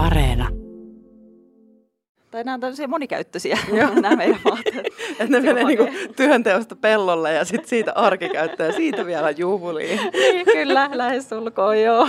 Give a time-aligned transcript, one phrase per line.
[0.00, 0.48] Areena.
[2.30, 3.58] Tai nämä on tämmöisiä monikäyttöisiä,
[4.02, 4.86] nämä meidän vaatteet.
[5.10, 10.00] Että ne menee niinku työnteosta pellolle ja sitten siitä arkikäyttöön ja siitä vielä juhliin.
[10.12, 12.08] niin, kyllä, lähes sulkoon, joo.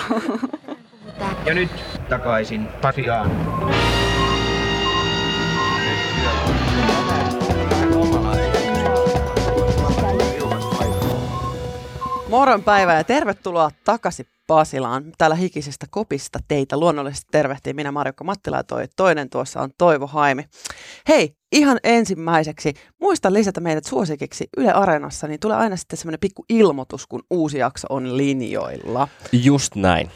[1.45, 1.69] Ja nyt
[2.09, 3.31] takaisin Pasiaan.
[12.29, 15.03] Moron päivää ja tervetuloa takaisin Pasilaan.
[15.17, 20.07] Täällä hikisestä kopista teitä luonnollisesti tervehtii minä Marjukka Mattila ja toi toinen tuossa on Toivo
[20.07, 20.45] Haimi.
[21.07, 26.45] Hei, ihan ensimmäiseksi muista lisätä meidät suosikiksi Yle Areenassa, niin tulee aina sitten semmoinen pikku
[26.49, 29.07] ilmoitus, kun uusi jakso on linjoilla.
[29.31, 30.11] Just näin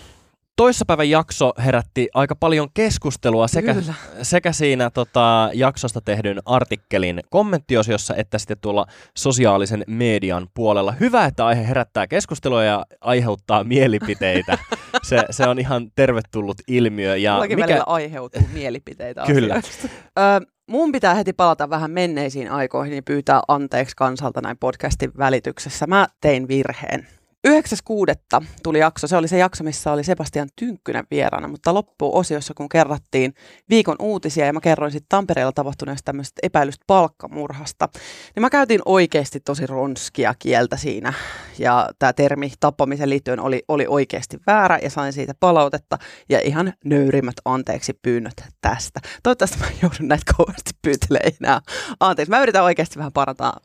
[0.56, 3.76] toissapäivän jakso herätti aika paljon keskustelua sekä,
[4.22, 8.86] sekä siinä tota, jaksosta tehdyn artikkelin kommenttiosiossa että sitten tuolla
[9.18, 10.92] sosiaalisen median puolella.
[10.92, 14.58] Hyvä, että aihe herättää keskustelua ja aiheuttaa mielipiteitä.
[15.04, 17.16] Se, se on ihan tervetullut ilmiö.
[17.16, 17.68] Ja Mullakin mikä...
[17.68, 19.56] välillä aiheutuu mielipiteitä Kyllä.
[19.56, 25.88] Ö, mun pitää heti palata vähän menneisiin aikoihin ja pyytää anteeksi kansalta näin podcastin välityksessä.
[25.88, 27.08] Mä tein virheen.
[27.48, 28.46] 9.6.
[28.64, 29.08] tuli jakso.
[29.08, 33.34] Se oli se jakso, missä oli Sebastian Tynkkynen vieraana, mutta loppuosiossa, kun kerrattiin
[33.70, 37.90] viikon uutisia ja mä kerroin sitten Tampereella tapahtuneesta tämmöistä epäilystä palkkamurhasta,
[38.36, 41.14] niin mä käytin oikeasti tosi ronskia kieltä siinä.
[41.60, 45.98] Ja tämä termi tappamisen liittyen oli, oli oikeasti väärä ja sain siitä palautetta
[46.30, 49.00] ja ihan nöyrimmät anteeksi pyynnöt tästä.
[49.24, 51.62] Toivottavasti mä joudun näitä kovasti pyytelemään enää
[52.00, 52.30] anteeksi.
[52.30, 53.60] Mä yritän oikeasti vähän parantaa,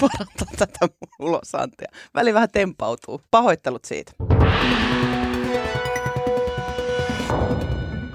[0.00, 1.88] parantaa tätä ulosantia.
[2.14, 3.20] Väli vähän tempautuu.
[3.30, 4.12] Pahoittelut siitä.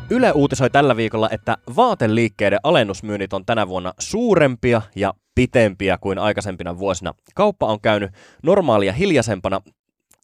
[0.09, 6.77] Yle uutisoi tällä viikolla, että vaateliikkeiden alennusmyynnit on tänä vuonna suurempia ja pitempiä kuin aikaisempina
[6.77, 7.13] vuosina.
[7.35, 8.11] Kauppa on käynyt
[8.43, 9.61] normaalia hiljaisempana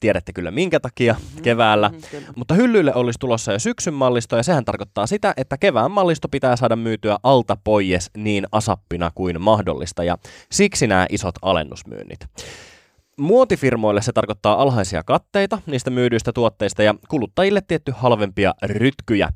[0.00, 1.42] tiedätte kyllä minkä takia mm-hmm.
[1.42, 1.88] keväällä.
[1.88, 6.28] Mm-hmm, Mutta hyllyille olisi tulossa jo syksyn mallisto ja sehän tarkoittaa sitä, että kevään mallisto
[6.28, 10.18] pitää saada myytyä alta pois niin asappina kuin mahdollista ja
[10.52, 12.20] siksi nämä isot alennusmyynnit.
[13.18, 19.28] Muotifirmoille se tarkoittaa alhaisia katteita niistä myydyistä tuotteista ja kuluttajille tietty halvempia rytkyjä.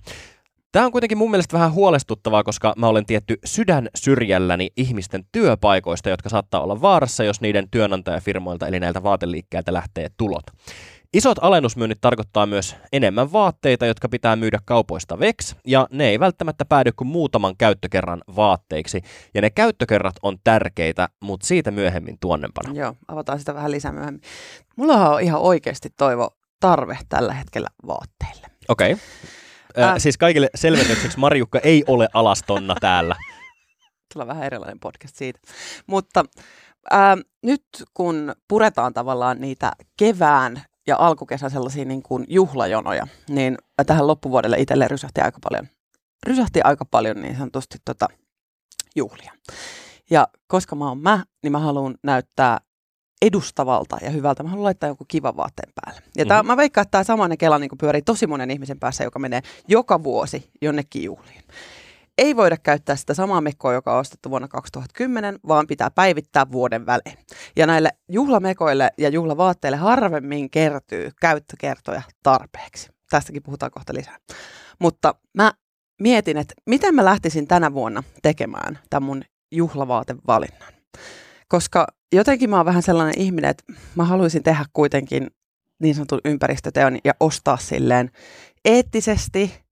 [0.74, 6.08] Tämä on kuitenkin mun mielestä vähän huolestuttavaa, koska mä olen tietty sydän syrjälläni ihmisten työpaikoista,
[6.08, 10.42] jotka saattaa olla vaarassa, jos niiden työnantajafirmoilta eli näiltä vaateliikkeiltä lähtee tulot.
[11.12, 16.64] Isot alennusmyynnit tarkoittaa myös enemmän vaatteita, jotka pitää myydä kaupoista veks, ja ne ei välttämättä
[16.64, 19.00] päädy kuin muutaman käyttökerran vaatteiksi.
[19.34, 22.74] Ja ne käyttökerrat on tärkeitä, mutta siitä myöhemmin tuonnempana.
[22.74, 24.22] Joo, avataan sitä vähän lisää myöhemmin.
[24.76, 26.30] Mulla on ihan oikeasti toivo
[26.60, 28.46] tarve tällä hetkellä vaatteille.
[28.68, 28.92] Okei.
[28.92, 29.04] Okay.
[29.78, 29.94] Äh, äh.
[29.98, 33.16] Siis kaikille selvennykseksi Marjukka ei ole alastonna täällä.
[34.12, 35.40] Tulla vähän erilainen podcast siitä.
[35.86, 36.24] Mutta
[36.92, 37.64] äh, nyt
[37.94, 44.90] kun puretaan tavallaan niitä kevään ja alkukesän sellaisia niin kuin juhlajonoja, niin tähän loppuvuodelle itselleen
[44.90, 45.68] rysähti aika paljon,
[46.26, 48.08] rysähti aika paljon niin sanotusti tota,
[48.96, 49.32] juhlia.
[50.10, 52.58] Ja koska mä oon mä, niin mä haluan näyttää
[53.26, 54.42] edustavalta ja hyvältä.
[54.42, 56.00] Mä haluan laittaa joku kiva vaatteen päälle.
[56.16, 56.46] Ja tää, mm-hmm.
[56.46, 60.02] mä veikkaan, että tämä samainen kela niin pyörii tosi monen ihmisen päässä, joka menee joka
[60.02, 61.44] vuosi jonnekin juhliin
[62.18, 66.86] ei voida käyttää sitä samaa mekkoa, joka on ostettu vuonna 2010, vaan pitää päivittää vuoden
[66.86, 67.18] välein.
[67.56, 72.88] Ja näille juhlamekoille ja juhlavaatteille harvemmin kertyy käyttökertoja tarpeeksi.
[73.10, 74.16] Tästäkin puhutaan kohta lisää.
[74.78, 75.52] Mutta mä
[76.00, 80.72] mietin, että miten mä lähtisin tänä vuonna tekemään tämän mun juhlavaatevalinnan.
[81.48, 85.30] Koska jotenkin mä oon vähän sellainen ihminen, että mä haluaisin tehdä kuitenkin
[85.78, 88.10] niin sanotun ympäristöteon ja ostaa silleen
[88.64, 89.64] eettisesti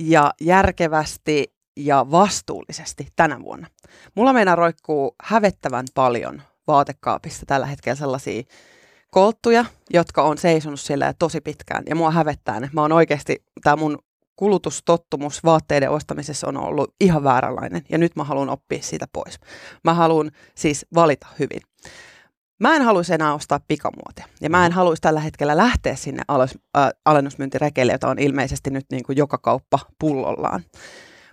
[0.00, 3.66] ja järkevästi ja vastuullisesti tänä vuonna.
[4.14, 8.42] Mulla meinaa roikkuu hävettävän paljon vaatekaapissa tällä hetkellä sellaisia
[9.10, 11.84] kolttuja, jotka on seisonut siellä tosi pitkään.
[11.88, 12.70] Ja mua hävettää ne.
[12.72, 13.98] Mä oon oikeasti, tämä mun
[14.38, 17.82] kulutustottumus vaatteiden ostamisessa on ollut ihan vääränlainen.
[17.88, 19.40] Ja nyt mä haluan oppia siitä pois.
[19.84, 21.60] Mä haluan siis valita hyvin.
[22.60, 24.26] Mä en haluaisi enää ostaa pikamuotia.
[24.40, 28.86] Ja mä en haluaisi tällä hetkellä lähteä sinne alos, äh, alennusmyyntirekeille, jota on ilmeisesti nyt
[28.90, 30.62] niin kuin joka kauppa pullollaan.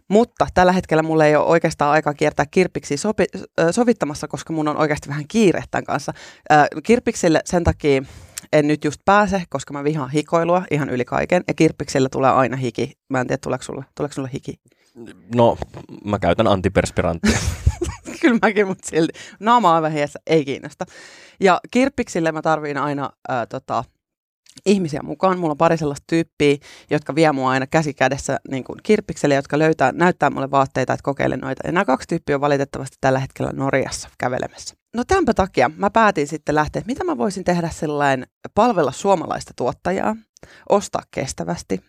[0.09, 2.95] Mutta tällä hetkellä mulla ei ole oikeastaan aikaa kiertää kirpiksi
[3.71, 6.13] sovittamassa, koska mun on oikeasti vähän kiire tämän kanssa.
[6.83, 8.03] kirpiksille sen takia
[8.53, 11.43] en nyt just pääse, koska mä vihaan hikoilua ihan yli kaiken.
[11.47, 12.91] Ja kirppiksillä tulee aina hiki.
[13.09, 14.59] Mä en tiedä, tuleeko sulle, tuleeko sulle hiki?
[15.35, 15.57] No,
[16.05, 17.37] mä käytän antiperspiranttia.
[18.21, 19.13] Kyllä mäkin, mutta silti.
[19.39, 20.85] Naama on vähän ei kiinnosta.
[21.39, 23.83] Ja kirppiksille mä tarviin aina ää, tota,
[24.65, 25.39] ihmisiä mukaan.
[25.39, 26.57] Mulla on pari sellaista tyyppiä,
[26.89, 31.03] jotka vie mua aina käsi kädessä niin kuin kirppikselle, jotka löytää, näyttää mulle vaatteita, että
[31.03, 31.67] kokeilen noita.
[31.67, 34.75] Ja nämä kaksi tyyppiä on valitettavasti tällä hetkellä Norjassa kävelemässä.
[34.95, 39.53] No tämänpä takia mä päätin sitten lähteä, että mitä mä voisin tehdä sellainen palvella suomalaista
[39.55, 40.15] tuottajaa,
[40.69, 41.81] ostaa kestävästi,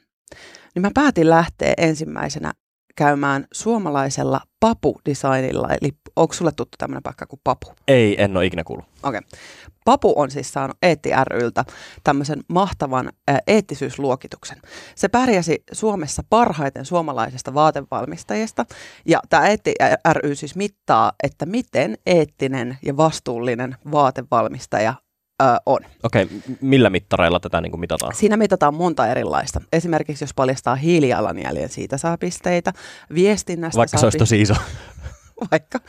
[0.75, 2.53] niin mä päätin lähteä ensimmäisenä
[2.96, 7.66] käymään suomalaisella Papu-designilla, eli onko sulle tuttu tämmöinen paikka kuin Papu?
[7.88, 8.87] Ei, en ole ikinä kuullut.
[9.02, 9.19] Okei.
[9.19, 9.40] Okay.
[9.84, 11.64] Papu on siis saanut Eetti ryltä
[12.04, 14.58] tämmöisen mahtavan ää, eettisyysluokituksen.
[14.94, 18.66] Se pärjäsi Suomessa parhaiten suomalaisesta vaatevalmistajista,
[19.06, 19.75] ja tämä Eetti
[20.12, 24.94] ry siis mittaa, että miten eettinen ja vastuullinen vaatevalmistaja
[25.40, 25.80] ää, on.
[26.02, 26.38] Okei, okay.
[26.60, 28.14] millä mittareilla tätä niin kuin mitataan?
[28.14, 29.60] Siinä mitataan monta erilaista.
[29.72, 32.72] Esimerkiksi jos paljastaa hiilijalanjäljen, siitä saa pisteitä.
[33.14, 34.54] Viestinnästä Vaikka saa se olisi tosi iso.
[35.50, 35.80] Vaikka.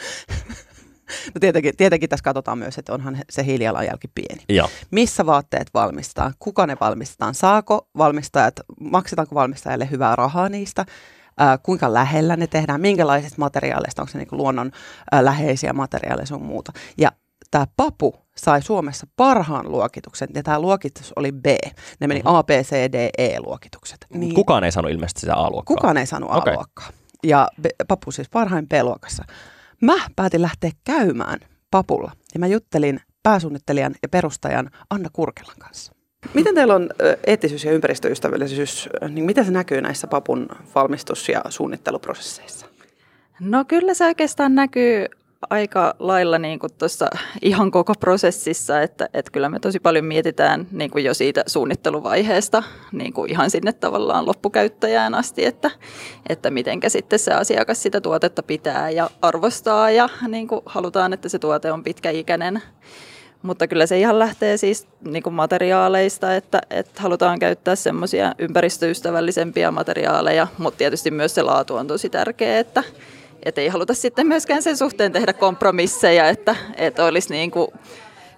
[1.35, 4.43] No tietenkin, tietenkin tässä katsotaan myös, että onhan se hiilijalanjälki pieni.
[4.49, 4.69] Joo.
[4.91, 10.85] Missä vaatteet valmistetaan, kuka ne valmistetaan, saako valmistajat, maksetaanko valmistajalle hyvää rahaa niistä,
[11.37, 14.71] ää, kuinka lähellä ne tehdään, minkälaisista materiaaleista, onko se niin luonnon
[15.11, 16.71] ää, läheisiä materiaaleja sun muuta.
[16.97, 17.11] Ja
[17.51, 21.45] tämä papu sai Suomessa parhaan luokituksen, ja tämä luokitus oli B.
[21.99, 23.97] Ne meni A, B, C, D, E-luokitukset.
[24.13, 24.33] Niin.
[24.33, 25.75] Kukaan ei saanut ilmeisesti sitä A-luokkaa.
[25.75, 26.87] Kukaan ei saanut A-luokkaa.
[26.87, 26.97] Okay.
[27.23, 29.23] Ja B, papu siis parhain B-luokassa.
[29.81, 31.39] Mä päätin lähteä käymään
[31.71, 35.93] papulla, ja mä juttelin pääsuunnittelijan ja perustajan Anna Kurkelan kanssa.
[36.33, 36.89] Miten teillä on
[37.27, 42.65] eettisyys ja ympäristöystävällisyys, niin miten se näkyy näissä papun valmistus- ja suunnitteluprosesseissa?
[43.39, 45.05] No kyllä se oikeastaan näkyy
[45.49, 47.07] aika lailla niin kuin tuossa
[47.41, 52.63] ihan koko prosessissa, että, että kyllä me tosi paljon mietitään niin kuin jo siitä suunnitteluvaiheesta
[52.91, 55.71] niin kuin ihan sinne tavallaan loppukäyttäjään asti, että,
[56.29, 61.29] että mitenkä sitten se asiakas sitä tuotetta pitää ja arvostaa ja niin kuin halutaan, että
[61.29, 62.61] se tuote on pitkäikäinen.
[63.41, 69.71] Mutta kyllä se ihan lähtee siis niin kuin materiaaleista, että, että halutaan käyttää semmoisia ympäristöystävällisempiä
[69.71, 72.83] materiaaleja, mutta tietysti myös se laatu on tosi tärkeä, että,
[73.47, 77.67] että ei haluta sitten myöskään sen suhteen tehdä kompromisseja, että, että olisi niin kuin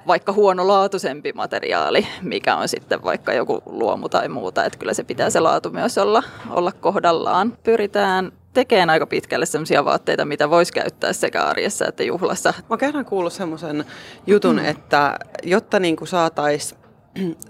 [0.08, 4.66] vaikka huonolaatuisempi materiaali, mikä on sitten vaikka joku luomu tai muuta.
[4.66, 7.58] Että kyllä se pitää se laatu myös olla, olla kohdallaan.
[7.64, 12.54] Pyritään tekemään aika pitkälle sellaisia vaatteita, mitä voisi käyttää sekä arjessa että juhlassa.
[12.70, 13.86] Mä kerran kuullut semmoisen
[14.28, 16.80] jutun, että jotta niin saataisiin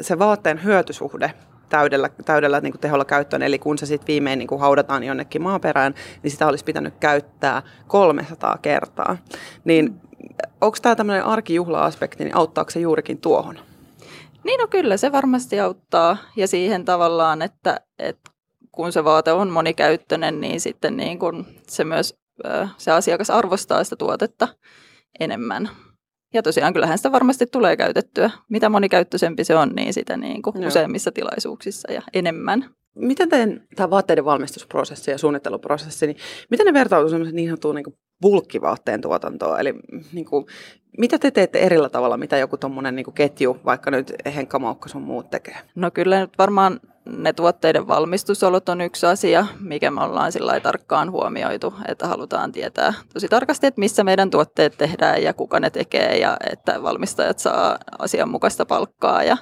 [0.01, 1.33] se vaatteen hyötysuhde
[1.69, 3.41] täydellä, täydellä niin kuin teholla käyttöön.
[3.41, 5.93] Eli kun se sitten viimein niin kuin haudataan jonnekin maaperään,
[6.23, 9.17] niin sitä olisi pitänyt käyttää 300 kertaa.
[9.63, 10.01] Niin
[10.61, 13.59] onko tämä tämmöinen arkijuhla-aspekti, niin auttaako se juurikin tuohon?
[14.43, 16.17] Niin no kyllä, se varmasti auttaa.
[16.35, 18.31] Ja siihen tavallaan, että, että
[18.71, 22.19] kun se vaate on monikäyttöinen, niin sitten niin kun se myös
[22.77, 24.47] se asiakas arvostaa sitä tuotetta
[25.19, 25.69] enemmän.
[26.33, 28.29] Ja tosiaan kyllähän sitä varmasti tulee käytettyä.
[28.49, 32.69] Mitä monikäyttöisempi se on, niin sitä niin kuin useimmissa tilaisuuksissa ja enemmän.
[32.95, 36.17] Miten teidän tämä vaatteiden valmistusprosessi ja suunnitteluprosessi, niin
[36.49, 39.59] miten ne vertautuu semmoisen niin sanottuun niin bulkkivaatteen tuotantoon?
[39.59, 39.73] Eli
[40.13, 40.45] niin kuin,
[40.97, 45.01] mitä te teette erillä tavalla, mitä joku tuommoinen niin ketju, vaikka nyt Henkka Maukka sun
[45.01, 45.57] muut tekee?
[45.75, 46.79] No kyllä nyt varmaan
[47.17, 52.93] ne tuotteiden valmistusolot on yksi asia, mikä me ollaan sillä tarkkaan huomioitu, että halutaan tietää
[53.13, 57.77] tosi tarkasti, että missä meidän tuotteet tehdään ja kuka ne tekee ja että valmistajat saa
[57.99, 59.37] asianmukaista palkkaa ja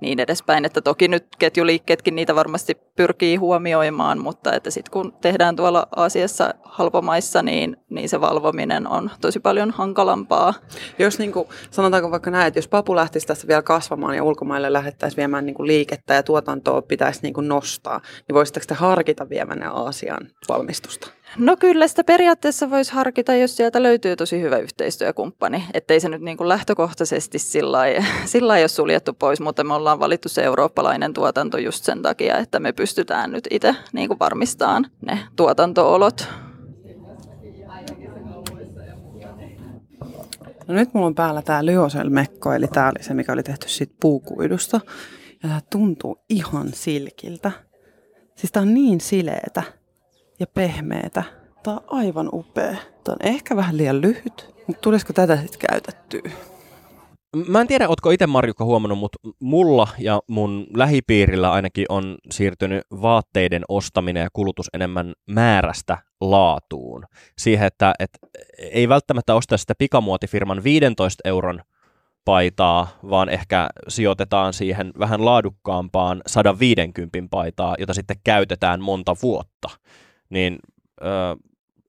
[0.00, 0.64] niin edespäin.
[0.64, 6.54] Että toki nyt ketjuliikkeetkin niitä varmasti pyrkii huomioimaan, mutta että sitten kun tehdään tuolla Aasiassa
[6.62, 10.54] halpomaissa, niin, niin se valvominen on tosi paljon hankalampaa.
[10.98, 14.72] Jos niin kuin, sanotaanko vaikka näin, että jos papu lähtisi tässä vielä kasvamaan ja ulkomaille
[14.72, 19.28] lähettäisiin viemään niin kuin liikettä ja tuotantoa pitäisi niin kuin nostaa, niin voisitteko te harkita
[19.28, 21.10] viemään Aasian valmistusta?
[21.38, 25.64] No kyllä sitä periaatteessa voisi harkita, jos sieltä löytyy tosi hyvä yhteistyökumppani.
[25.74, 30.28] Ettei se nyt niin kuin lähtökohtaisesti sillä lailla ole suljettu pois, mutta me ollaan valittu
[30.28, 35.18] se eurooppalainen tuotanto just sen takia, että me pystytään nyt itse niin kuin varmistamaan ne
[35.36, 36.28] tuotantoolot.
[40.68, 43.94] No nyt mulla on päällä tämä Lyosel-mekko, eli tämä oli se, mikä oli tehty siitä
[44.00, 44.80] puukuidusta.
[45.42, 47.50] Ja tämä tuntuu ihan silkiltä.
[48.36, 49.62] Siis tämä on niin sileetä
[50.40, 51.22] ja pehmeätä.
[51.62, 52.76] Tämä on aivan upea.
[53.04, 56.32] Tämä on ehkä vähän liian lyhyt, mutta tulisiko tätä sitten käytettyä?
[57.48, 62.82] Mä en tiedä, ootko itse Marjukka huomannut, mutta mulla ja mun lähipiirillä ainakin on siirtynyt
[63.02, 67.04] vaatteiden ostaminen ja kulutus enemmän määrästä laatuun.
[67.38, 68.18] Siihen, että, että
[68.58, 71.60] ei välttämättä osta sitä pikamuotifirman 15 euron
[72.24, 79.68] paitaa, vaan ehkä sijoitetaan siihen vähän laadukkaampaan 150 paitaa, jota sitten käytetään monta vuotta.
[80.30, 80.58] Niin
[81.02, 81.06] ö,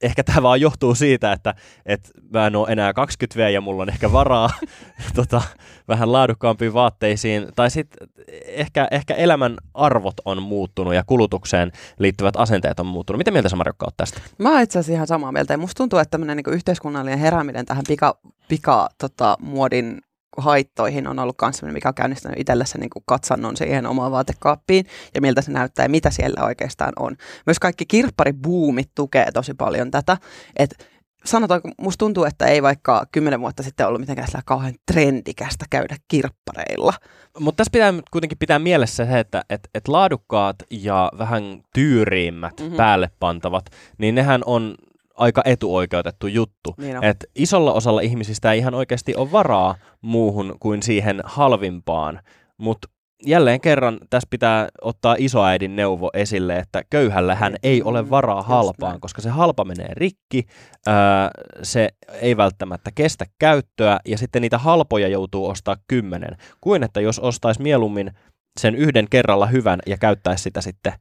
[0.01, 1.53] ehkä tämä vaan johtuu siitä, että,
[1.85, 4.49] että mä en ole enää 20 v ja mulla on ehkä varaa
[5.15, 5.41] tota,
[5.87, 7.47] vähän laadukkaampiin vaatteisiin.
[7.55, 8.09] Tai sitten
[8.45, 13.17] ehkä, ehkä elämän arvot on muuttunut ja kulutukseen liittyvät asenteet on muuttunut.
[13.17, 14.21] Miten mieltä sä Marjokka oot tästä?
[14.37, 15.53] Mä oon itse asiassa ihan samaa mieltä.
[15.53, 20.01] Ja musta tuntuu, että tämmöinen niin yhteiskunnallinen herääminen tähän pika, pika tota, muodin
[20.37, 24.85] haittoihin on ollut myös mikä on käynnistänyt itselle se niin kuin katsannon siihen omaan vaatekaappiin
[25.15, 27.15] ja miltä se näyttää ja mitä siellä oikeastaan on.
[27.45, 30.17] Myös kaikki kirpparibuumit tukee tosi paljon tätä,
[30.55, 30.85] että
[31.25, 35.95] sanotaanko, musta tuntuu, että ei vaikka kymmenen vuotta sitten ollut mitenkään sillä kauhean trendikästä käydä
[36.07, 36.93] kirppareilla.
[37.39, 42.75] Mutta tässä pitää kuitenkin pitää mielessä se, että et, et laadukkaat ja vähän tyyriimmät mm-hmm.
[42.77, 43.65] päälle pantavat,
[43.97, 44.75] niin nehän on
[45.17, 46.75] aika etuoikeutettu juttu.
[46.77, 52.19] Niin Et isolla osalla ihmisistä ei ihan oikeasti ole varaa muuhun kuin siihen halvimpaan,
[52.57, 52.87] mutta
[53.25, 59.21] jälleen kerran tässä pitää ottaa isoäidin neuvo esille, että köyhällähän ei ole varaa halpaan, koska
[59.21, 60.43] se halpa menee rikki,
[60.87, 61.31] ää,
[61.63, 61.89] se
[62.21, 67.61] ei välttämättä kestä käyttöä ja sitten niitä halpoja joutuu ostaa kymmenen, kuin että jos ostaisi
[67.61, 68.11] mieluummin
[68.59, 70.93] sen yhden kerralla hyvän ja käyttäisi sitä sitten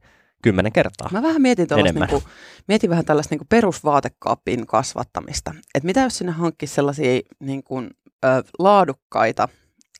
[0.43, 1.09] kymmenen kertaa.
[1.11, 2.23] Mä vähän mietin, niin kuin,
[2.67, 5.53] mietin vähän tällaista niin kuin perusvaatekaapin kasvattamista.
[5.75, 7.89] Että mitä jos sinne hankkisi sellaisia niin kuin,
[8.25, 8.27] ö,
[8.59, 9.49] laadukkaita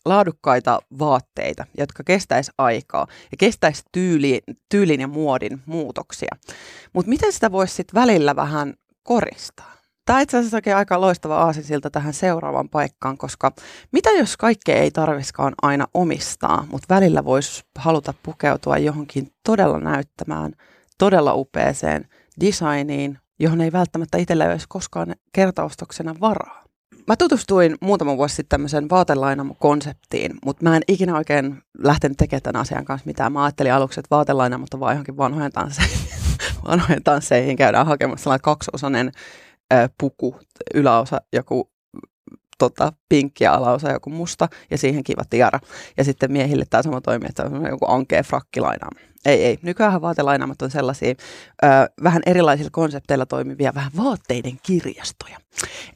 [0.06, 6.36] laadukkaita vaatteita, jotka kestäisi aikaa ja kestäisi tyyli, tyylin ja muodin muutoksia.
[6.94, 9.76] Mutta miten sitä voisi sitten välillä vähän koristaa?
[10.08, 13.52] Tämä itse asiassa on aika loistava aasinsilta tähän seuraavaan paikkaan, koska
[13.92, 20.54] mitä jos kaikkea ei tarviskaan aina omistaa, mutta välillä voisi haluta pukeutua johonkin todella näyttämään,
[20.98, 22.06] todella upeeseen
[22.42, 26.64] designiin, johon ei välttämättä itsellä olisi koskaan kertaostoksena varaa.
[27.08, 32.62] Mä tutustuin muutama vuosi sitten tämmöiseen vaatelainamo-konseptiin, mutta mä en ikinä oikein lähtenyt tekemään tämän
[32.62, 33.34] asian kanssa mitään.
[33.34, 36.00] Mä ajattelin aluksi, että vaatelainamot vaan johonkin vanhojen tansseihin,
[36.68, 39.12] vanhojen tansseihin käydään hakemassa sellainen kaksiosainen
[39.74, 40.39] ö, puku,
[40.74, 41.71] yläosa joku
[42.57, 45.59] tota, pinkki ja alaosa joku musta ja siihen kiva tiara.
[45.97, 49.00] Ja sitten miehille tämä sama toimii, että on joku ankea frakkilainaama.
[49.25, 49.59] Ei, ei.
[49.62, 51.67] Nykyään vaatelainaamat on sellaisia ö,
[52.03, 55.38] vähän erilaisilla konsepteilla toimivia vähän vaatteiden kirjastoja.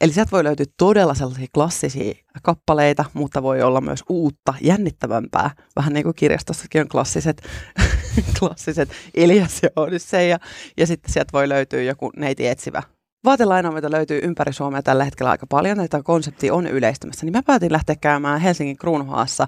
[0.00, 5.50] Eli sieltä voi löytyä todella sellaisia klassisia kappaleita, mutta voi olla myös uutta, jännittävämpää.
[5.76, 7.42] Vähän niin kuin kirjastossakin on klassiset,
[8.38, 10.38] klassiset Ilias ja Odysseja.
[10.76, 12.82] Ja sitten sieltä voi löytyä joku neiti etsivä
[13.24, 17.72] Vaatelainaamista löytyy ympäri Suomea tällä hetkellä aika paljon, että konsepti on yleistymässä, niin mä päätin
[17.72, 19.46] lähteä käymään Helsingin Kruunhaassa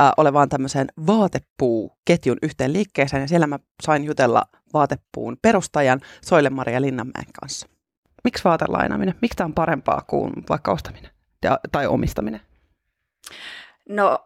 [0.00, 4.42] äh, olevaan tämmöiseen vaatepuuketjun yhteen liikkeeseen, ja siellä mä sain jutella
[4.74, 7.68] vaatepuun perustajan Soile-Maria Linnanmäen kanssa.
[8.24, 9.14] Miksi vaatelainaaminen?
[9.22, 11.10] Miksi tämä on parempaa kuin vaikka ostaminen
[11.42, 12.40] ja, tai omistaminen?
[13.88, 14.18] No,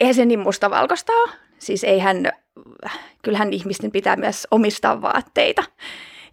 [0.00, 1.30] eihän se niin mustavalkoista ole.
[1.58, 2.32] Siis eihän,
[3.22, 5.62] kyllähän ihmisten pitää myös omistaa vaatteita.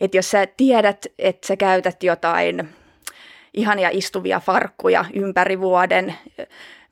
[0.02, 2.70] Että jos sä tiedät, että sä käytät jotain
[3.54, 6.16] ihania istuvia farkkuja ympäri vuoden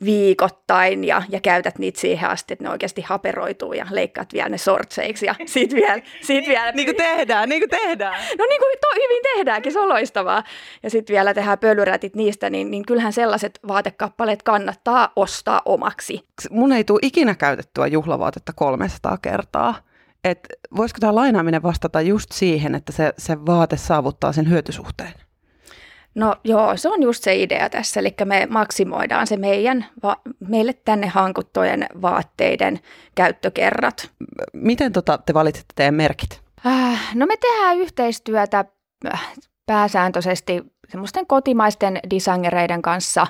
[0.05, 4.57] viikoittain ja, ja käytät niitä siihen asti, että ne oikeasti haperoituu ja leikkaat vielä ne
[4.57, 6.01] sortseiksi ja sit vielä...
[6.21, 8.13] Sit vielä niin kuin tehdään, niin kuin tehdään.
[8.37, 10.43] No niin kuin to, hyvin tehdäänkin, se on loistavaa.
[10.83, 16.25] Ja sitten vielä tehdään pölyrätit niistä, niin, niin kyllähän sellaiset vaatekappaleet kannattaa ostaa omaksi.
[16.49, 19.75] Mun ei tule ikinä käytettyä juhlavaatetta 300 kertaa
[20.23, 25.13] että voisiko tämä lainaaminen vastata just siihen, että se, se vaate saavuttaa sen hyötysuhteen?
[26.15, 30.73] No joo, se on just se idea tässä, eli me maksimoidaan se meidän, va- meille
[30.73, 32.79] tänne hankuttujen vaatteiden
[33.15, 34.11] käyttökerrat.
[34.53, 36.41] Miten tota te valitsitte teidän merkit?
[36.65, 38.65] Äh, no me tehdään yhteistyötä
[39.13, 39.27] äh,
[39.65, 43.27] pääsääntöisesti semmoisten kotimaisten designereiden kanssa,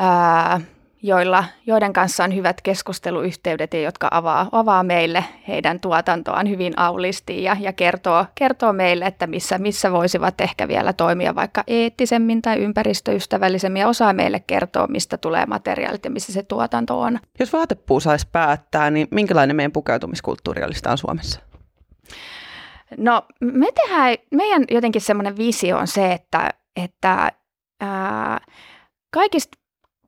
[0.00, 0.62] äh,
[1.06, 7.42] joilla, joiden kanssa on hyvät keskusteluyhteydet ja jotka avaa, avaa meille heidän tuotantoaan hyvin aulisti
[7.42, 12.58] ja, ja kertoo, kertoo meille, että missä, missä voisivat ehkä vielä toimia vaikka eettisemmin tai
[12.58, 17.18] ympäristöystävällisemmin ja osaa meille kertoa, mistä tulee materiaalit ja missä se tuotanto on.
[17.40, 21.40] Jos vaatepuu saisi päättää, niin minkälainen meidän pukeutumiskulttuuri olisi Suomessa?
[22.96, 27.32] No me tehdään, meidän jotenkin semmoinen visio on se, että, että
[27.80, 28.40] ää,
[29.14, 29.63] kaikista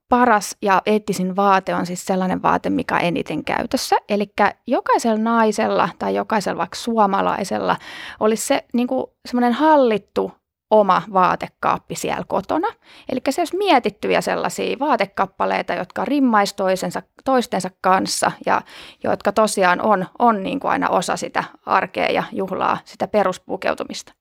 [0.09, 3.95] paras ja eettisin vaate on siis sellainen vaate, mikä on eniten käytössä.
[4.09, 4.33] Eli
[4.67, 7.75] jokaisella naisella tai jokaisella vaikka suomalaisella
[8.19, 10.31] olisi se niin kuin semmoinen hallittu
[10.71, 12.67] oma vaatekaappi siellä kotona.
[13.09, 18.61] Eli se olisi mietittyjä sellaisia vaatekappaleita, jotka rimmaisi toisensa, toistensa kanssa ja
[19.03, 24.13] jotka tosiaan on, on niin kuin aina osa sitä arkea ja juhlaa, sitä peruspukeutumista.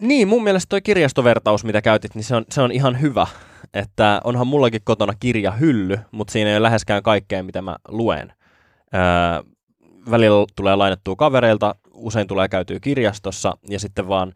[0.00, 3.26] Niin, mun mielestä toi kirjastovertaus, mitä käytit, niin se on, se on ihan hyvä
[3.74, 8.32] että onhan mullakin kotona kirjahylly, mutta siinä ei ole läheskään kaikkea, mitä mä luen.
[8.94, 9.52] Öö,
[10.10, 14.32] välillä tulee lainattua kavereilta, usein tulee käytyä kirjastossa ja sitten vaan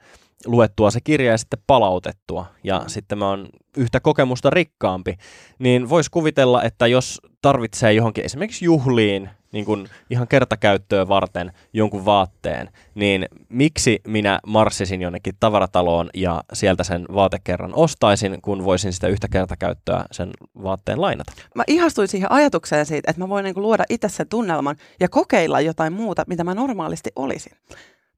[0.46, 2.46] luettua se kirja ja sitten palautettua.
[2.64, 5.16] Ja sitten mä oon yhtä kokemusta rikkaampi.
[5.58, 12.04] Niin voisi kuvitella, että jos tarvitsee johonkin esimerkiksi juhliin, niin kuin ihan kertakäyttöä varten jonkun
[12.04, 19.08] vaatteen, niin miksi minä marssisin jonnekin tavarataloon ja sieltä sen vaatekerran ostaisin, kun voisin sitä
[19.08, 20.30] yhtä kertakäyttöä sen
[20.62, 21.32] vaatteen lainata?
[21.54, 25.60] Mä ihastuin siihen ajatukseen siitä, että mä voin niin luoda itse sen tunnelman ja kokeilla
[25.60, 27.52] jotain muuta, mitä mä normaalisti olisin.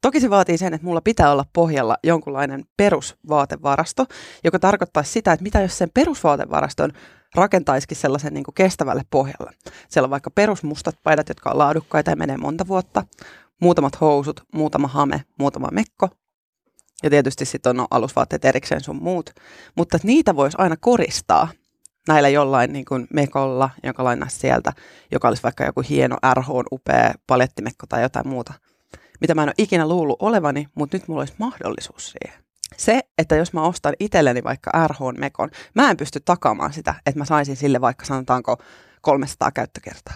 [0.01, 4.07] Toki se vaatii sen, että mulla pitää olla pohjalla jonkunlainen perusvaatevarasto,
[4.45, 6.93] joka tarkoittaa sitä, että mitä jos sen perusvaatevaraston
[7.35, 9.53] rakentaisikin sellaisen niin kuin kestävälle pohjalle.
[9.89, 13.05] Siellä on vaikka perusmustat paidat, jotka on laadukkaita ja menee monta vuotta,
[13.61, 16.09] muutamat housut, muutama hame, muutama mekko,
[17.03, 19.31] ja tietysti sitten on alusvaatteet erikseen sun muut,
[19.77, 21.49] mutta niitä voisi aina koristaa
[22.09, 24.73] näillä jollain niin kuin mekolla, joka lainasi sieltä,
[25.13, 28.53] joka olisi vaikka joku hieno RH upea palettimekko tai jotain muuta–
[29.21, 32.45] mitä mä en ole ikinä luullut olevani, mutta nyt mulla olisi mahdollisuus siihen.
[32.77, 37.19] Se, että jos mä ostan itselleni vaikka RH Mekon, mä en pysty takaamaan sitä, että
[37.19, 38.57] mä saisin sille vaikka sanotaanko
[39.01, 40.15] 300 käyttökertaa.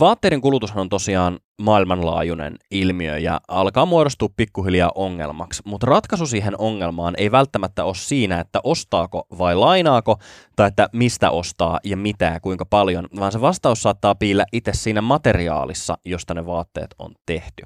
[0.00, 7.14] Vaatteiden kulutushan on tosiaan maailmanlaajuinen ilmiö ja alkaa muodostua pikkuhiljaa ongelmaksi, mutta ratkaisu siihen ongelmaan
[7.16, 10.18] ei välttämättä ole siinä, että ostaako vai lainaako,
[10.56, 15.02] tai että mistä ostaa ja mitä kuinka paljon, vaan se vastaus saattaa piillä itse siinä
[15.02, 17.62] materiaalissa, josta ne vaatteet on tehty.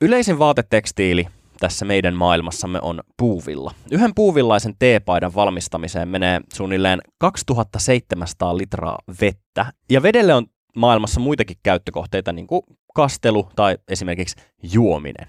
[0.00, 1.26] Yleisin vaatetekstiili
[1.60, 3.74] tässä meidän maailmassamme on puuvilla.
[3.90, 10.46] Yhden puuvillaisen teepaidan valmistamiseen menee suunnilleen 2700 litraa vettä, ja vedelle on
[10.78, 12.62] maailmassa muitakin käyttökohteita, niin kuin
[12.94, 14.36] kastelu tai esimerkiksi
[14.72, 15.28] juominen.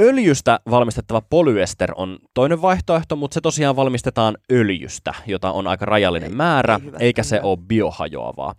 [0.00, 6.30] Öljystä valmistettava polyester on toinen vaihtoehto, mutta se tosiaan valmistetaan öljystä, jota on aika rajallinen
[6.30, 8.54] ei, määrä, ei eikä se ole biohajoavaa.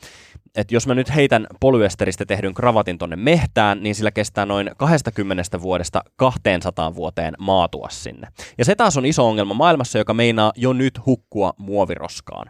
[0.56, 5.62] Et jos mä nyt heitän polyesteristä tehdyn kravatin tonne mehtään, niin sillä kestää noin 20
[5.62, 8.28] vuodesta 200 vuoteen maatua sinne.
[8.58, 12.50] Ja se taas on iso ongelma maailmassa, joka meinaa jo nyt hukkua muoviroskaan.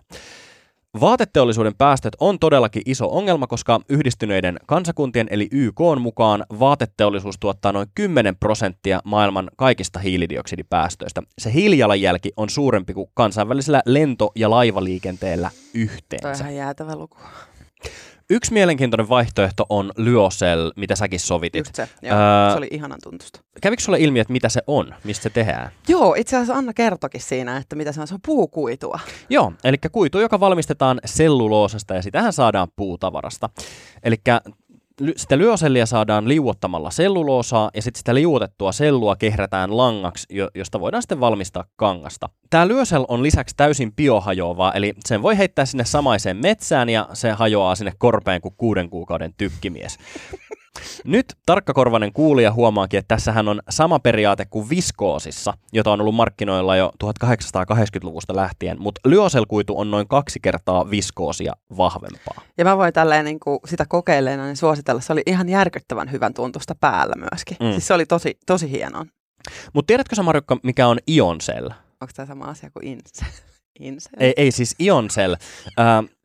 [0.99, 7.87] Vaateteollisuuden päästöt on todellakin iso ongelma, koska yhdistyneiden kansakuntien eli YK mukaan vaateteollisuus tuottaa noin
[7.95, 11.21] 10 prosenttia maailman kaikista hiilidioksidipäästöistä.
[11.39, 16.29] Se hiilijalanjälki on suurempi kuin kansainvälisellä lento- ja laivaliikenteellä yhteensä.
[16.29, 17.17] On ihan jäätävä luku.
[18.31, 21.65] Yksi mielenkiintoinen vaihtoehto on Lyocell, mitä säkin sovitit.
[21.65, 23.39] Just se, joo, öö, se oli ihanan tuntusta.
[23.61, 25.71] Kävikö sulle ilmi, että mitä se on, mistä se tehdään?
[25.87, 28.99] Joo, itse asiassa Anna kertokin siinä, että mitä se on, se on puukuitua.
[29.29, 33.49] Joo, eli kuitu, joka valmistetaan selluloosasta ja sitähän saadaan puutavarasta.
[34.03, 34.15] Eli
[35.15, 41.19] sitä lyöselliä saadaan liuottamalla selluloosaa ja sitten sitä liuotettua sellua kehrätään langaksi, josta voidaan sitten
[41.19, 42.29] valmistaa kangasta.
[42.49, 47.31] Tämä lyösel on lisäksi täysin biohajoavaa, eli sen voi heittää sinne samaiseen metsään ja se
[47.31, 49.97] hajoaa sinne korpeen kuin kuuden kuukauden tykkimies.
[51.05, 56.75] Nyt tarkkakorvainen kuulija huomaakin, että tässähän on sama periaate kuin viskoosissa, jota on ollut markkinoilla
[56.75, 62.41] jo 1880-luvusta lähtien, mutta lyoselkuitu on noin kaksi kertaa viskoosia vahvempaa.
[62.57, 66.33] Ja mä voin tälleen niin kuin sitä kokeilleena niin suositella, se oli ihan järkyttävän hyvän
[66.33, 67.57] tuntusta päällä myöskin.
[67.59, 67.71] Mm.
[67.71, 69.05] Siis se oli tosi, tosi hienoa.
[69.73, 71.69] Mutta tiedätkö sä Marjukka, mikä on Ioncell?
[72.01, 73.27] Onko tämä sama asia kuin Incel?
[74.19, 75.33] Ei, ei siis Ioncell.
[75.79, 76.15] Äh,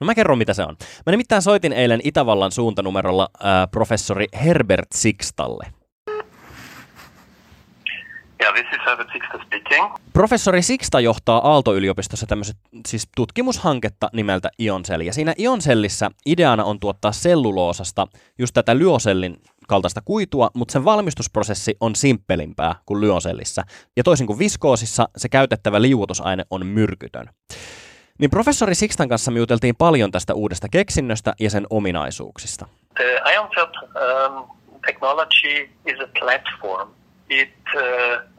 [0.00, 0.76] No mä kerron, mitä se on.
[1.06, 5.72] Mä nimittäin soitin eilen Itävallan suuntanumerolla äh, professori Herbert Sixtalle.
[8.42, 9.94] Yeah, this is Herbert Sixta speaking.
[10.12, 12.56] Professori Sixta johtaa Aalto-yliopistossa tämmöiset
[12.88, 15.00] siis tutkimushanketta nimeltä Ioncell.
[15.00, 18.06] Ja siinä Ioncellissä ideana on tuottaa selluloosasta
[18.38, 19.36] just tätä lyosellin
[19.68, 23.62] kaltaista kuitua, mutta sen valmistusprosessi on simppelimpää kuin lyosellissa.
[23.96, 27.28] Ja toisin kuin viskoosissa, se käytettävä liuotusaine on myrkytön.
[28.18, 32.66] Niin professori Sixtan kanssa me juteltiin paljon tästä uudesta keksinnöstä ja sen ominaisuuksista.
[32.94, 33.20] The
[34.26, 34.48] um,
[34.86, 36.90] technology is a platform.
[37.30, 38.38] It uh.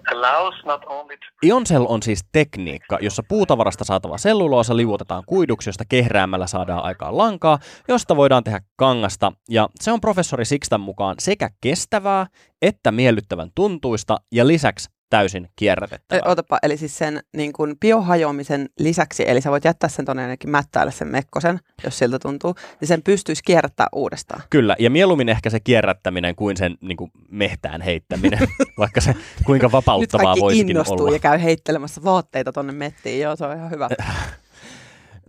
[1.44, 7.60] IonCell on siis tekniikka, jossa puutavarasta saatava selluloosa liuotetaan kuiduksi, josta kehräämällä saadaan aikaan lankaa,
[7.88, 9.32] josta voidaan tehdä kangasta.
[9.50, 12.28] Ja se on professori Sixtan mukaan sekä kestävää
[12.62, 16.22] että miellyttävän tuntuista ja lisäksi täysin kierrätettävää.
[16.26, 20.50] Otapa, eli siis sen niin kuin biohajoamisen lisäksi, eli sä voit jättää sen tuonne ainakin
[20.50, 24.42] mättäälle sen mekkosen, jos siltä tuntuu, niin sen pystyisi kierrättämään uudestaan.
[24.50, 28.40] Kyllä, ja mieluummin ehkä se kierrättäminen kuin sen niin kuin mehtään heittäminen,
[28.80, 31.14] vaikka se kuinka vapauttavaa voisikin olla.
[31.14, 33.90] ja käy heittelemässä vaatteita tuonne mettiin, joo se on ihan hyvä.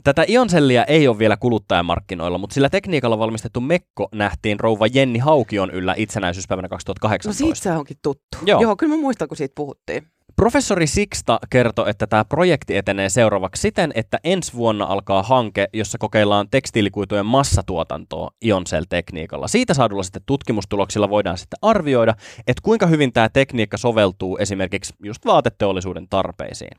[0.04, 5.70] Tätä ionsellia ei ole vielä kuluttajamarkkinoilla, mutta sillä tekniikalla valmistettu mekko nähtiin rouva Jenni Haukion
[5.70, 7.44] yllä itsenäisyyspäivänä 2018.
[7.44, 8.38] No siitä se onkin tuttu.
[8.46, 8.60] Joo.
[8.60, 10.06] Joo, kyllä mä muistan, kun siitä puhuttiin.
[10.36, 15.98] Professori Sixta kertoi, että tämä projekti etenee seuraavaksi siten, että ensi vuonna alkaa hanke, jossa
[15.98, 19.48] kokeillaan tekstiilikuitujen massatuotantoa Ioncell-tekniikalla.
[19.48, 25.26] Siitä saadulla sitten tutkimustuloksilla voidaan sitten arvioida, että kuinka hyvin tämä tekniikka soveltuu esimerkiksi just
[25.26, 26.76] vaateteollisuuden tarpeisiin.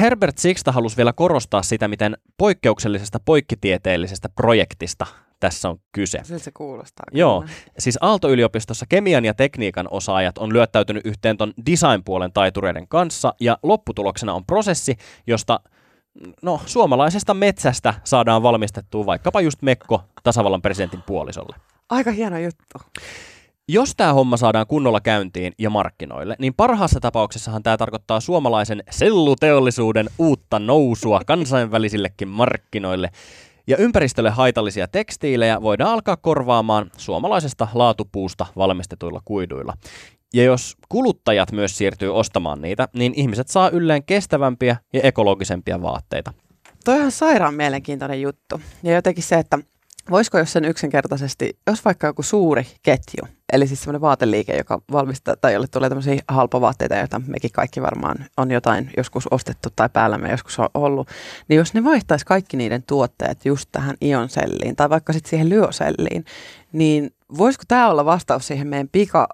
[0.00, 5.06] Herbert Sixta halusi vielä korostaa sitä, miten poikkeuksellisesta poikkitieteellisestä projektista
[5.40, 6.20] tässä on kyse.
[6.22, 7.06] Siltä se kuulostaa.
[7.12, 7.54] Joo, kyllä.
[7.78, 14.34] siis Aalto-yliopistossa kemian ja tekniikan osaajat on lyöttäytynyt yhteen ton design-puolen taitureiden kanssa, ja lopputuloksena
[14.34, 15.60] on prosessi, josta
[16.42, 21.56] no, suomalaisesta metsästä saadaan valmistettua vaikkapa just mekko tasavallan presidentin puolisolle.
[21.90, 22.78] Aika hieno juttu.
[23.68, 30.10] Jos tämä homma saadaan kunnolla käyntiin ja markkinoille, niin parhaassa tapauksessahan tämä tarkoittaa suomalaisen selluteollisuuden
[30.18, 33.10] uutta nousua kansainvälisillekin markkinoille.
[33.66, 39.74] Ja ympäristölle haitallisia tekstiilejä voidaan alkaa korvaamaan suomalaisesta laatupuusta valmistetuilla kuiduilla.
[40.34, 46.32] Ja jos kuluttajat myös siirtyy ostamaan niitä, niin ihmiset saa ylleen kestävämpiä ja ekologisempia vaatteita.
[46.84, 48.60] Toi on sairaan mielenkiintoinen juttu.
[48.82, 49.58] Ja jotenkin se, että
[50.10, 55.34] voisiko jos sen yksinkertaisesti, jos vaikka joku suuri ketju, eli siis semmoinen vaateliike, joka valmistaa
[55.40, 60.30] tai jolle tulee tämmöisiä halpavaatteita, joita mekin kaikki varmaan on jotain joskus ostettu tai päällämme
[60.30, 61.08] joskus on ollut,
[61.48, 66.24] niin jos ne vaihtaisi kaikki niiden tuotteet just tähän ionselliin tai vaikka sitten siihen lyoselliin,
[66.72, 69.26] niin voisiko tämä olla vastaus siihen meidän pika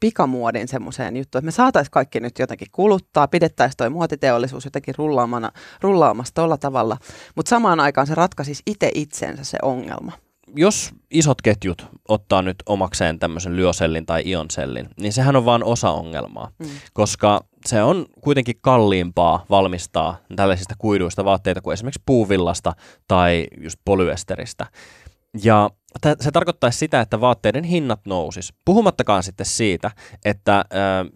[0.00, 5.52] pikamuodin semmoiseen juttuun, että me saataisiin kaikki nyt jotenkin kuluttaa, pidettäisiin toi muotiteollisuus jotenkin rullaamana,
[5.80, 6.96] rullaamassa tuolla tavalla,
[7.36, 10.12] mutta samaan aikaan se ratkaisisi itse itsensä se ongelma.
[10.56, 15.90] Jos isot ketjut ottaa nyt omakseen tämmöisen lyosellin tai ionsellin, niin sehän on vain osa
[15.90, 16.66] ongelmaa, mm.
[16.92, 22.72] koska se on kuitenkin kalliimpaa valmistaa tällaisista kuiduista vaatteita kuin esimerkiksi puuvillasta
[23.08, 24.66] tai just polyesteristä.
[25.42, 25.70] Ja
[26.20, 28.54] se tarkoittaisi sitä, että vaatteiden hinnat nousis.
[28.64, 29.90] Puhumattakaan sitten siitä,
[30.24, 30.64] että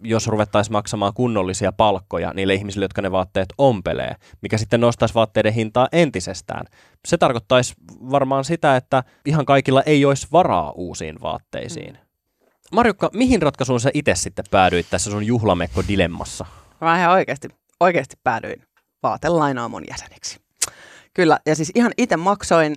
[0.03, 5.53] jos ruvettaisiin maksamaan kunnollisia palkkoja niille ihmisille, jotka ne vaatteet ompelee, mikä sitten nostaisi vaatteiden
[5.53, 6.67] hintaa entisestään.
[7.09, 7.75] Se tarkoittaisi
[8.11, 11.93] varmaan sitä, että ihan kaikilla ei olisi varaa uusiin vaatteisiin.
[11.93, 12.47] Mm.
[12.73, 16.47] Marjukka, mihin ratkaisuun sä itse sitten päädyit tässä sun juhlamekko-dilemmassa?
[16.81, 17.49] Mä ihan oikeasti,
[17.81, 18.63] oikeasti päädyin
[19.03, 20.41] vaatelainaamon jäseneksi.
[21.15, 22.77] Kyllä, ja siis ihan itse maksoin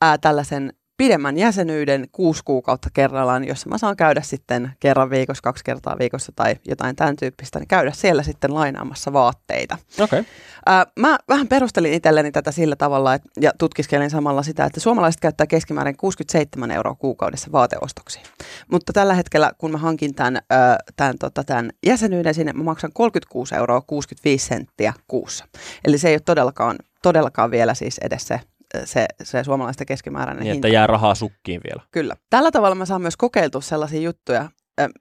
[0.00, 5.64] ää, tällaisen pidemmän jäsenyyden kuusi kuukautta kerrallaan, jossa mä saan käydä sitten kerran viikossa, kaksi
[5.64, 9.78] kertaa viikossa tai jotain tämän tyyppistä, niin käydä siellä sitten lainaamassa vaatteita.
[10.00, 10.24] Okay.
[10.66, 15.20] Ää, mä vähän perustelin itselleni tätä sillä tavalla, että, ja tutkiskelin samalla sitä, että suomalaiset
[15.20, 18.24] käyttää keskimäärin 67 euroa kuukaudessa vaateostoksiin.
[18.72, 22.90] Mutta tällä hetkellä, kun mä hankin tämän, ää, tämän, tota, tämän jäsenyyden sinne, mä maksan
[22.94, 25.44] 36 euroa 65 senttiä kuussa.
[25.84, 28.40] Eli se ei ole todellakaan, todellakaan vielä siis edes se
[28.84, 30.68] se, se suomalaisten keskimääräinen niin, hinta.
[30.68, 31.82] että jää rahaa sukkiin vielä.
[31.90, 32.16] Kyllä.
[32.30, 34.50] Tällä tavalla mä saan myös kokeiltua sellaisia juttuja,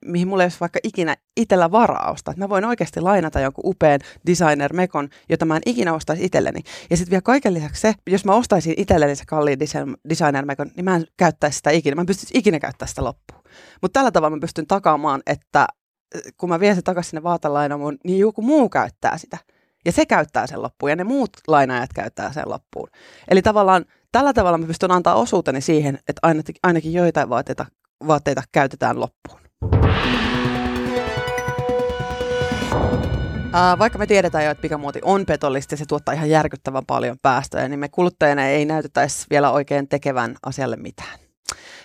[0.05, 2.33] mihin mulla ei olisi vaikka ikinä itsellä varausta.
[2.37, 6.59] Mä voin oikeasti lainata jonkun upean designer-mekon, jota mä en ikinä ostaisi itselleni.
[6.89, 9.59] Ja sitten vielä kaiken lisäksi se, jos mä ostaisin itselleni se kalliin
[10.09, 11.95] designer-mekon, niin mä en käyttäisi sitä ikinä.
[11.95, 13.43] Mä en pystyisi ikinä käyttämään sitä loppuun.
[13.81, 15.67] Mutta tällä tavalla mä pystyn takaamaan, että
[16.37, 19.37] kun mä vien se takaisin sinne vaatelainamuun, niin joku muu käyttää sitä.
[19.87, 22.87] Ja se käyttää sen loppuun ja ne muut lainaajat käyttää sen loppuun.
[23.27, 27.65] Eli tavallaan tällä tavalla mä pystyn antaa osuuteni siihen, että ainakin, ainakin joitain vaatteita,
[28.07, 29.39] vaatteita käytetään loppuun.
[33.79, 37.67] Vaikka me tiedetään jo, että pikamuoti on petollista ja se tuottaa ihan järkyttävän paljon päästöjä,
[37.67, 41.26] niin me kuluttajana ei näytettäisi vielä oikein tekevän asialle mitään.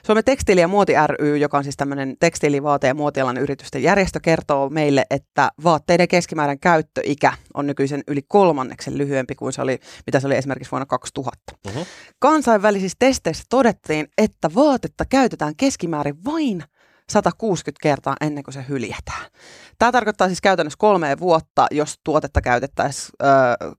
[0.06, 4.20] Suomen tekstiili- ja muoti ry, joka on siis tämmöinen tekstiili-, vaate- ja muotialan yritysten järjestö,
[4.20, 10.20] kertoo meille, että vaatteiden keskimääräinen käyttöikä on nykyisen yli kolmanneksen lyhyempi kuin se oli, mitä
[10.20, 11.52] se oli esimerkiksi vuonna 2000.
[11.66, 11.76] Uh-huh.
[11.76, 11.86] Mhm.
[12.18, 16.64] Kansainvälisissä testeissä todettiin, että vaatetta käytetään keskimäärin vain
[17.10, 19.26] 160 kertaa ennen kuin se hyljätään.
[19.78, 23.30] Tämä tarkoittaa siis käytännössä kolmea vuotta, jos tuotetta käytettäisiin öö,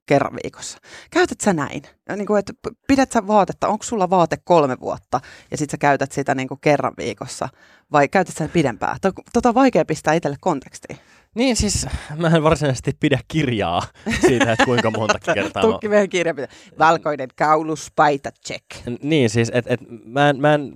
[0.05, 0.77] kerran viikossa.
[1.11, 1.81] Käytät sä näin?
[2.15, 2.53] Niin kuin, että
[2.87, 5.19] pidät sä vaatetta, onko sulla vaate kolme vuotta
[5.51, 7.49] ja sitten sä käytät sitä niin kuin kerran viikossa
[7.91, 8.97] vai käytät sä pidempään?
[9.33, 10.99] Tota on vaikea pistää itselle kontekstiin.
[11.35, 13.81] Niin siis, mä en varsinaisesti pidä kirjaa
[14.21, 16.55] siitä, että kuinka monta kertaa Tukki meidän kirja pitää.
[16.79, 18.65] Valkoinen kaulus, paita, check.
[19.03, 20.73] Niin siis, että et, mä, en, mä en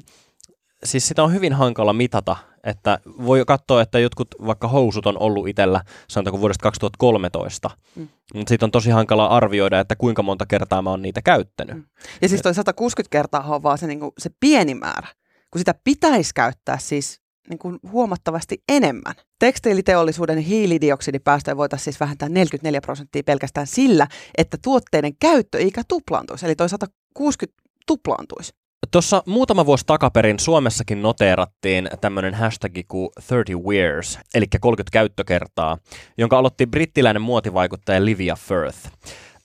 [0.84, 5.48] siis sitä on hyvin hankala mitata, että voi katsoa, että jotkut vaikka housut on ollut
[5.48, 8.08] itsellä, sanotaanko vuodesta 2013, mm.
[8.34, 11.76] mutta siitä on tosi hankala arvioida, että kuinka monta kertaa mä oon niitä käyttänyt.
[11.76, 11.84] Mm.
[12.22, 15.08] Ja siis toi 160 kertaa on vaan se, niin kuin, se pieni määrä,
[15.52, 19.16] kun sitä pitäisi käyttää siis niin kuin huomattavasti enemmän.
[19.40, 26.46] Tekstiiliteollisuuden hiilidioksidipäästöjä voitaisiin siis vähentää 44 prosenttia pelkästään sillä, että tuotteiden käyttöikä tuplaantuisi.
[26.46, 28.54] Eli toi 160 tuplaantuisi.
[28.92, 35.78] Tuossa muutama vuosi takaperin Suomessakin noteerattiin tämmöinen hashtag kuin 30 wears, eli 30 käyttökertaa,
[36.18, 38.78] jonka aloitti brittiläinen muotivaikuttaja Livia Firth.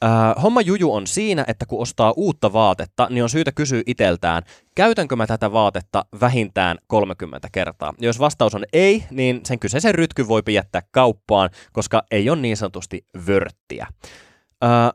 [0.05, 4.43] Äh, homma juju on siinä, että kun ostaa uutta vaatetta, niin on syytä kysyä iteltään,
[4.75, 7.95] käytänkö mä tätä vaatetta vähintään 30 kertaa.
[7.99, 12.57] Jos vastaus on ei, niin sen kyseisen rytky voi jättää kauppaan, koska ei ole niin
[12.57, 13.87] sanotusti vörttiä.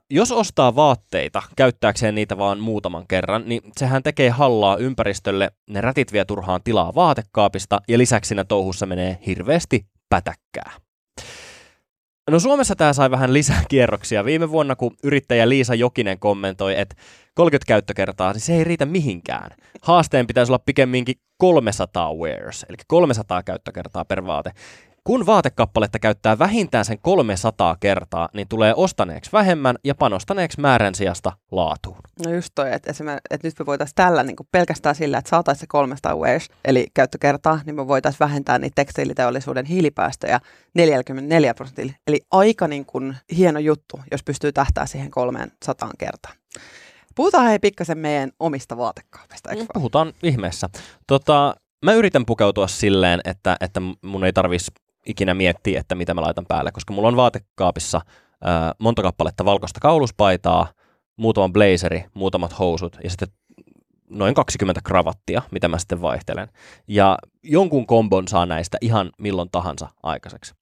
[0.09, 6.13] Jos ostaa vaatteita käyttääkseen niitä vaan muutaman kerran, niin sehän tekee hallaa ympäristölle, ne rätit
[6.13, 10.71] vie turhaan tilaa vaatekaapista ja lisäksi siinä touhussa menee hirveästi pätäkkää.
[12.31, 14.25] No Suomessa tämä sai vähän lisää kierroksia.
[14.25, 16.95] Viime vuonna, kun yrittäjä Liisa Jokinen kommentoi, että
[17.35, 19.51] 30 käyttökertaa, niin se ei riitä mihinkään.
[19.81, 24.51] Haasteen pitäisi olla pikemminkin 300 wears, eli 300 käyttökertaa per vaate.
[25.07, 31.31] Kun vaatekappaletta käyttää vähintään sen 300 kertaa, niin tulee ostaneeksi vähemmän ja panostaneeksi määrän sijasta
[31.51, 31.97] laatuun.
[32.25, 32.91] No just toi, että,
[33.29, 36.87] että nyt me voitaisiin tällä niin kuin pelkästään sillä, että saataisiin se 300 wears, eli
[36.93, 40.39] käyttökertaa, niin me voitaisiin vähentää niitä tekstiiliteollisuuden hiilipäästöjä
[40.73, 41.93] 44 prosentilla.
[42.07, 46.35] Eli aika niin kuin hieno juttu, jos pystyy tähtää siihen 300 kertaan.
[47.15, 50.69] Puhutaan hei pikkasen meidän omista vaatekaapista, eikö Puhutaan ihmeessä.
[51.07, 56.21] Tota, mä yritän pukeutua silleen, että, että mun ei tarvitsisi ikinä miettiä, että mitä mä
[56.21, 58.01] laitan päälle, koska mulla on vaatekaapissa
[58.43, 60.67] ää, monta kappaletta valkoista kauluspaitaa,
[61.17, 63.27] muutama blazeri, muutamat housut ja sitten
[64.09, 66.47] noin 20 kravattia, mitä mä sitten vaihtelen.
[66.87, 70.53] Ja jonkun kombon saa näistä ihan milloin tahansa aikaiseksi.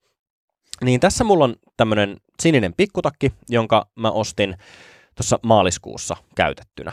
[0.84, 4.58] Niin tässä mulla on tämmönen sininen pikkutakki, jonka mä ostin
[5.16, 6.92] tuossa maaliskuussa käytettynä.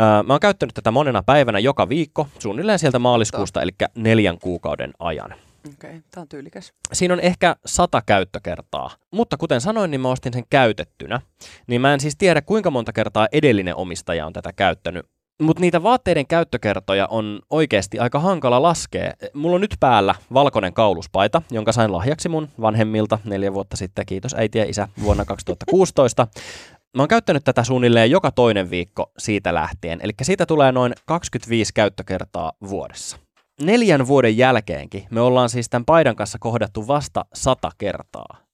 [0.00, 4.92] Öö, mä oon käyttänyt tätä monena päivänä joka viikko, suunnilleen sieltä maaliskuusta, eli neljän kuukauden
[4.98, 5.34] ajan.
[5.74, 6.72] Okei, okay, tämä on tyylikäs.
[6.92, 11.20] Siinä on ehkä sata käyttökertaa, mutta kuten sanoin, niin mä ostin sen käytettynä.
[11.66, 15.06] Niin mä en siis tiedä, kuinka monta kertaa edellinen omistaja on tätä käyttänyt.
[15.42, 19.12] Mutta niitä vaatteiden käyttökertoja on oikeasti aika hankala laskea.
[19.34, 24.06] Mulla on nyt päällä valkoinen kauluspaita, jonka sain lahjaksi mun vanhemmilta neljä vuotta sitten.
[24.06, 26.26] Kiitos äiti ja isä vuonna 2016.
[26.96, 31.72] Mä oon käyttänyt tätä suunnilleen joka toinen viikko siitä lähtien, eli siitä tulee noin 25
[31.74, 33.25] käyttökertaa vuodessa.
[33.60, 38.46] Neljän vuoden jälkeenkin me ollaan siis tämän paidan kanssa kohdattu vasta sata kertaa.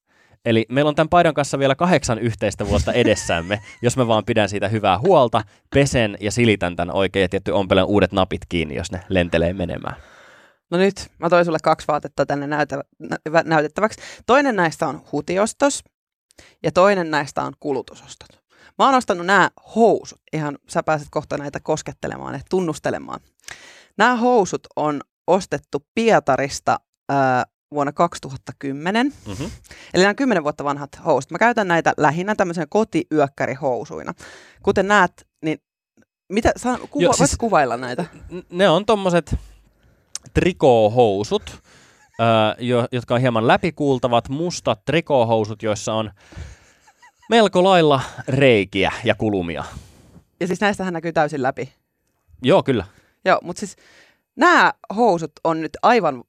[0.45, 4.49] Eli meillä on tämän paidan kanssa vielä kahdeksan yhteistä vuotta edessämme, jos mä vaan pidän
[4.49, 5.43] siitä hyvää huolta,
[5.75, 9.97] pesen ja silitän tämän oikein ja tietty ompelen uudet napit kiinni, jos ne lentelee menemään.
[10.71, 14.01] No nyt, mä toin sulle kaksi vaatetta tänne näytä, nä, näytettäväksi.
[14.27, 15.85] Toinen näistä on hutiostos
[16.63, 18.43] ja toinen näistä on kulutusostot.
[18.79, 20.21] Mä oon ostanut nämä housut.
[20.33, 23.21] Ihan sä pääset kohta näitä koskettelemaan ja tunnustelemaan.
[23.99, 29.07] Nämä housut on ostettu Pietarista ää, vuonna 2010.
[29.07, 29.51] Mm-hmm.
[29.95, 31.31] Eli nämä on 10 vuotta vanhat housut.
[31.31, 34.13] Mä käytän näitä lähinnä tämmöisen kotiyökkärihousuina.
[34.63, 35.59] Kuten näet, niin
[36.33, 38.05] mitä, saa, kuva, Joo, siis, kuvailla näitä?
[38.51, 39.35] Ne on tommoset
[40.35, 41.63] trikoohousut,
[42.19, 46.11] ää, jo, jotka on hieman läpikuultavat, mustat trikoohousut, joissa on
[47.31, 49.65] melko lailla reikiä ja kulumia.
[50.41, 51.73] Ja siis näistähän näkyy täysin läpi.
[52.43, 52.85] Joo, kyllä.
[53.25, 53.77] Joo, mutta siis
[54.37, 56.25] nämä housut on nyt aivan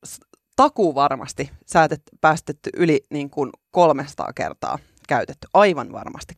[0.56, 6.38] takuu varmasti säätet, päästetty yli niin kuin 300 kertaa käytetty, aivan varmasti.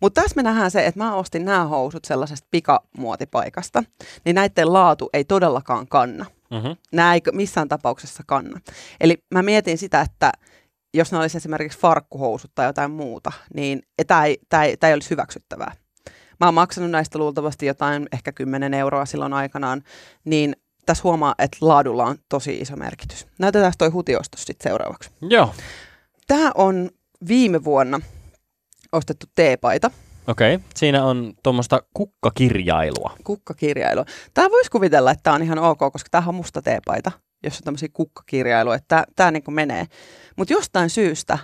[0.00, 3.84] Mutta tässä me nähdään se, että mä ostin nämä housut sellaisesta pikamuotipaikasta,
[4.24, 6.26] niin näiden laatu ei todellakaan kanna.
[6.50, 6.76] Mm-hmm.
[6.92, 8.60] Nämä ei missään tapauksessa kanna.
[9.00, 10.32] Eli mä mietin sitä, että
[10.94, 14.94] jos ne olisi esimerkiksi farkkuhousut tai jotain muuta, niin tämä ei, tää ei, tää ei
[14.94, 15.72] olisi hyväksyttävää.
[16.40, 19.82] Mä oon maksanut näistä luultavasti jotain ehkä 10 euroa silloin aikanaan,
[20.24, 23.26] niin tässä huomaa, että laadulla on tosi iso merkitys.
[23.38, 25.10] Näytetään toi hutiostos sitten seuraavaksi.
[25.22, 25.54] Joo.
[26.26, 26.90] Tämä on
[27.28, 28.00] viime vuonna
[28.92, 29.90] ostettu teepaita.
[30.26, 30.68] Okei, okay.
[30.76, 33.16] siinä on tuommoista kukkakirjailua.
[33.24, 34.04] Kukkakirjailua.
[34.34, 37.12] Tämä voisi kuvitella, että tämä on ihan ok, koska tämä on musta teepaita,
[37.44, 39.86] jos on tämmöisiä kukkakirjailuja, että tämä niin menee.
[40.36, 41.38] Mutta jostain syystä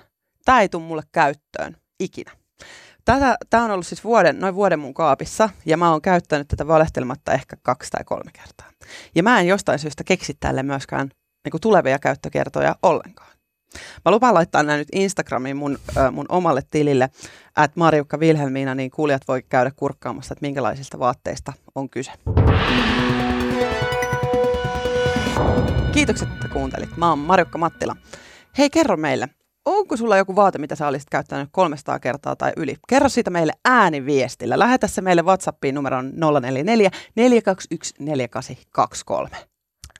[0.45, 2.33] tämä ei tule mulle käyttöön ikinä.
[3.07, 6.67] Tätä, tämä on ollut siis vuoden, noin vuoden mun kaapissa ja mä oon käyttänyt tätä
[6.67, 8.71] valehtelematta ehkä kaksi tai kolme kertaa.
[9.15, 11.11] Ja mä en jostain syystä keksi tälle myöskään
[11.45, 13.29] niin kuin tulevia käyttökertoja ollenkaan.
[14.05, 17.05] Mä lupaan laittaa nämä nyt Instagramiin mun, äh, mun omalle tilille,
[17.65, 22.13] että Marjukka Vilhelmiina, niin kuulijat voi käydä kurkkaamassa, että minkälaisista vaatteista on kyse.
[25.93, 26.97] Kiitokset, että kuuntelit.
[26.97, 27.97] Mä oon Marjukka Mattila.
[28.59, 29.29] Hei, kerro meille,
[29.67, 32.77] onko sulla joku vaate, mitä sä olisit käyttänyt 300 kertaa tai yli?
[32.89, 34.59] Kerro siitä meille ääniviestillä.
[34.59, 39.37] Lähetä se meille WhatsAppiin numeron 044 421 4823.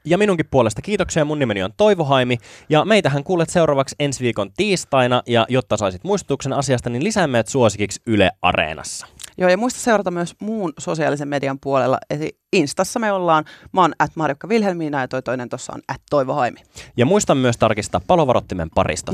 [0.05, 1.25] Ja minunkin puolesta kiitoksia.
[1.25, 6.05] Mun nimeni on Toivo Haimi ja meitähän kuulet seuraavaksi ensi viikon tiistaina ja jotta saisit
[6.05, 9.07] muistutuksen asiasta, niin lisää meidät suosikiksi Yle Areenassa.
[9.39, 11.99] Joo, ja muista seurata myös muun sosiaalisen median puolella.
[12.11, 16.01] Eli Instassa me ollaan, mä oon at Marjukka Vilhelmiina ja toi toinen tuossa on at
[16.11, 16.61] Toivo Haimi.
[16.97, 19.13] Ja muista myös tarkistaa palovarottimen parista.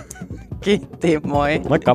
[0.64, 1.60] Kiitti, moi.
[1.68, 1.94] Moikka.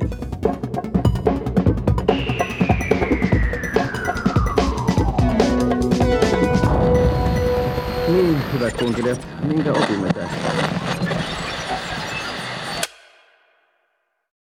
[8.08, 10.74] Niin, hyvät kunkilijat, minkä opimme tästä?